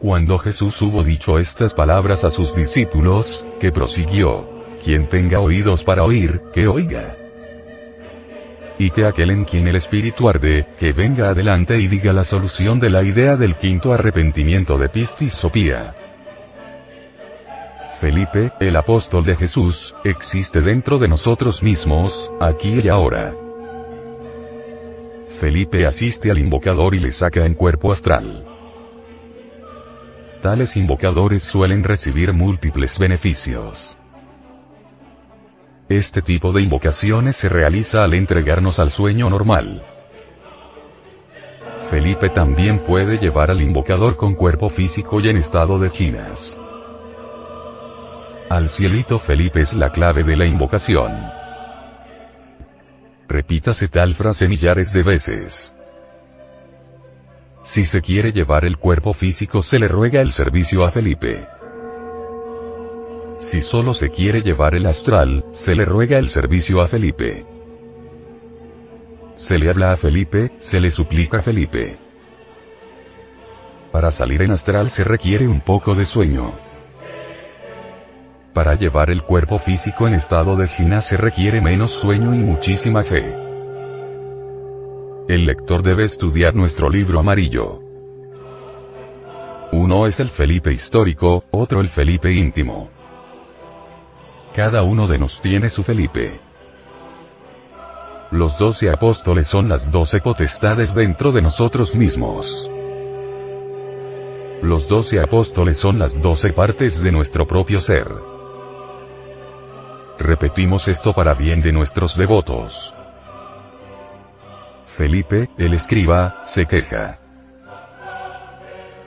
[0.00, 4.48] Cuando Jesús hubo dicho estas palabras a sus discípulos, que prosiguió,
[4.82, 7.18] quien tenga oídos para oír, que oiga.
[8.78, 12.80] Y que aquel en quien el espíritu arde, que venga adelante y diga la solución
[12.80, 15.94] de la idea del quinto arrepentimiento de Pistis Sopía.
[18.00, 23.34] Felipe, el apóstol de Jesús, existe dentro de nosotros mismos, aquí y ahora.
[25.38, 28.49] Felipe asiste al invocador y le saca en cuerpo astral.
[30.42, 33.98] Tales invocadores suelen recibir múltiples beneficios.
[35.90, 39.84] Este tipo de invocaciones se realiza al entregarnos al sueño normal.
[41.90, 46.58] Felipe también puede llevar al invocador con cuerpo físico y en estado de ginas.
[48.48, 51.12] Al cielito Felipe es la clave de la invocación.
[53.28, 55.74] Repítase tal frase millares de veces.
[57.70, 61.46] Si se quiere llevar el cuerpo físico se le ruega el servicio a Felipe.
[63.38, 67.46] Si solo se quiere llevar el astral, se le ruega el servicio a Felipe.
[69.36, 71.96] Se le habla a Felipe, se le suplica a Felipe.
[73.92, 76.52] Para salir en astral se requiere un poco de sueño.
[78.52, 83.04] Para llevar el cuerpo físico en estado de gina se requiere menos sueño y muchísima
[83.04, 83.49] fe.
[85.30, 87.78] El lector debe estudiar nuestro libro amarillo.
[89.70, 92.90] Uno es el Felipe histórico, otro el Felipe íntimo.
[94.52, 96.40] Cada uno de nos tiene su Felipe.
[98.32, 102.68] Los doce apóstoles son las doce potestades dentro de nosotros mismos.
[104.62, 108.08] Los doce apóstoles son las doce partes de nuestro propio ser.
[110.18, 112.96] Repetimos esto para bien de nuestros devotos.
[115.00, 117.18] Felipe, el escriba, se queja.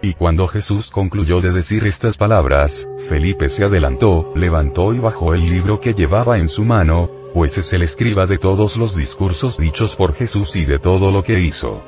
[0.00, 5.40] Y cuando Jesús concluyó de decir estas palabras, Felipe se adelantó, levantó y bajó el
[5.40, 9.96] libro que llevaba en su mano, pues es el escriba de todos los discursos dichos
[9.96, 11.82] por Jesús y de todo lo que hizo.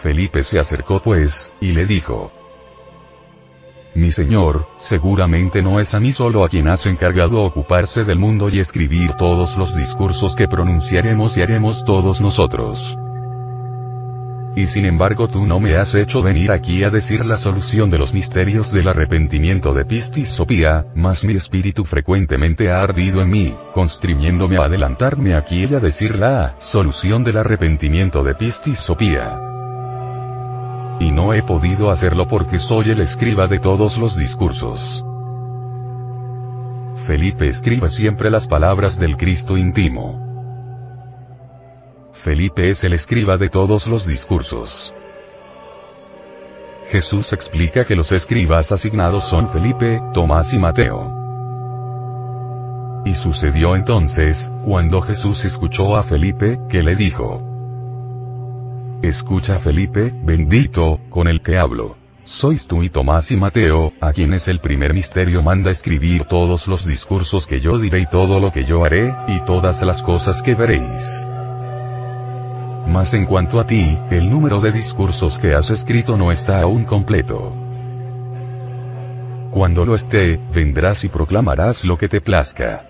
[0.00, 2.30] Felipe se acercó pues, y le dijo,
[3.94, 8.48] mi Señor, seguramente no es a mí solo a quien has encargado ocuparse del mundo
[8.48, 12.96] y escribir todos los discursos que pronunciaremos y haremos todos nosotros.
[14.56, 17.98] Y sin embargo tú no me has hecho venir aquí a decir la solución de
[17.98, 23.54] los misterios del arrepentimiento de Pistis Sopía, mas mi espíritu frecuentemente ha ardido en mí,
[23.72, 29.47] constriñéndome a adelantarme aquí y a decir la solución del arrepentimiento de Pistis Sopía
[31.00, 35.04] y no he podido hacerlo porque soy el escriba de todos los discursos.
[37.06, 40.26] Felipe escribe siempre las palabras del Cristo íntimo.
[42.12, 44.94] Felipe es el escriba de todos los discursos.
[46.90, 51.14] Jesús explica que los escribas asignados son Felipe, Tomás y Mateo.
[53.04, 57.57] Y sucedió entonces, cuando Jesús escuchó a Felipe, que le dijo,
[59.02, 61.96] Escucha Felipe, bendito, con el que hablo.
[62.24, 66.84] Sois tú y Tomás y Mateo, a quienes el primer misterio manda escribir todos los
[66.84, 70.56] discursos que yo diré y todo lo que yo haré, y todas las cosas que
[70.56, 71.26] veréis.
[72.88, 76.84] Mas en cuanto a ti, el número de discursos que has escrito no está aún
[76.84, 77.54] completo.
[79.52, 82.87] Cuando lo esté, vendrás y proclamarás lo que te plazca.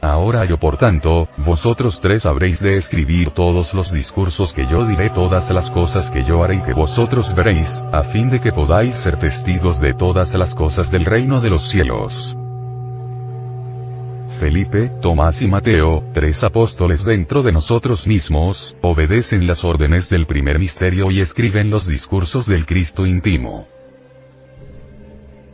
[0.00, 5.10] Ahora yo por tanto, vosotros tres habréis de escribir todos los discursos que yo diré,
[5.10, 8.94] todas las cosas que yo haré y que vosotros veréis, a fin de que podáis
[8.94, 12.36] ser testigos de todas las cosas del reino de los cielos.
[14.38, 20.60] Felipe, Tomás y Mateo, tres apóstoles dentro de nosotros mismos, obedecen las órdenes del primer
[20.60, 23.66] misterio y escriben los discursos del Cristo íntimo.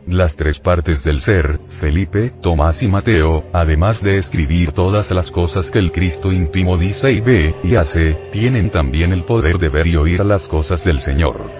[0.06, 5.70] Las tres partes del ser, Felipe, Tomás y Mateo, además de escribir todas las cosas
[5.70, 9.86] que el Cristo íntimo dice y ve, y hace, tienen también el poder de ver
[9.86, 11.50] y oír las cosas del Señor.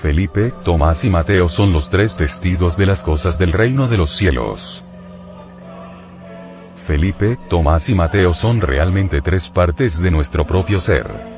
[0.00, 4.16] Felipe, Tomás y Mateo son los tres testigos de las cosas del reino de los
[4.16, 4.82] cielos.
[6.86, 11.37] Felipe, Tomás y Mateo son realmente tres partes de nuestro propio ser.